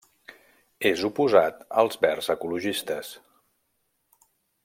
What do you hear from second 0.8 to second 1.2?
És